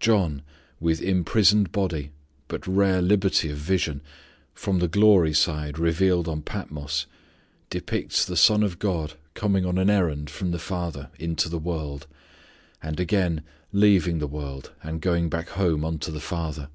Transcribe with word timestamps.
John, 0.00 0.42
with 0.80 1.00
imprisoned 1.00 1.70
body, 1.70 2.10
but 2.48 2.66
rare 2.66 3.00
liberty 3.00 3.50
of 3.52 3.58
vision, 3.58 4.00
from 4.52 4.80
the 4.80 4.88
glory 4.88 5.32
side 5.32 5.78
revealed 5.78 6.26
on 6.26 6.42
Patmos, 6.42 7.06
depicts 7.70 8.24
the 8.24 8.36
Son 8.36 8.64
of 8.64 8.80
God 8.80 9.12
coming 9.34 9.64
on 9.64 9.78
an 9.78 9.88
errand 9.88 10.28
from 10.28 10.50
the 10.50 10.58
Father 10.58 11.10
into 11.20 11.48
the 11.48 11.60
world, 11.60 12.08
and 12.82 12.98
again, 12.98 13.44
leaving 13.70 14.18
the 14.18 14.26
world 14.26 14.72
and 14.82 15.00
going 15.00 15.28
back 15.28 15.50
home 15.50 15.84
unto 15.84 16.10
the 16.10 16.18
Father. 16.18 16.68